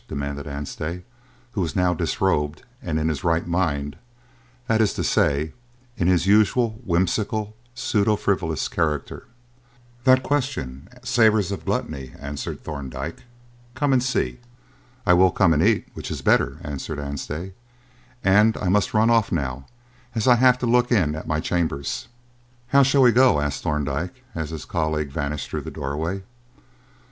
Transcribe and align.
demanded 0.07 0.47
Anstey, 0.47 1.03
who 1.51 1.61
was 1.61 1.75
now 1.75 1.93
disrobed 1.93 2.63
and 2.81 2.97
in 2.97 3.07
his 3.07 3.23
right 3.23 3.45
mind 3.45 3.97
that 4.65 4.81
is 4.81 4.95
to 4.95 5.03
say, 5.03 5.53
in 5.95 6.07
his 6.07 6.25
usual 6.25 6.81
whimsical, 6.83 7.55
pseudo 7.75 8.15
frivolous 8.15 8.67
character. 8.67 9.27
"That 10.03 10.23
question 10.23 10.87
savours 11.03 11.51
of 11.51 11.65
gluttony," 11.65 12.13
answered 12.17 12.63
Thorndyke. 12.63 13.25
"Come 13.75 13.93
and 13.93 14.01
see." 14.01 14.39
"I 15.05 15.13
will 15.13 15.29
come 15.29 15.53
and 15.53 15.61
eat, 15.61 15.87
which 15.93 16.09
is 16.09 16.23
better," 16.23 16.57
answered 16.63 16.99
Anstey, 16.99 17.53
"and 18.23 18.57
I 18.57 18.69
must 18.69 18.95
run 18.95 19.11
off 19.11 19.31
now, 19.31 19.67
as 20.15 20.27
I 20.27 20.33
have 20.33 20.57
to 20.61 20.65
look 20.65 20.91
in 20.91 21.13
at 21.13 21.27
my 21.27 21.39
chambers." 21.39 22.07
"How 22.69 22.81
shall 22.81 23.03
we 23.03 23.11
go?" 23.11 23.39
asked 23.39 23.61
Thorndyke, 23.61 24.23
as 24.33 24.49
his 24.49 24.65
colleague 24.65 25.11
vanished 25.11 25.51
through 25.51 25.61
the 25.61 25.69
doorway. 25.69 26.23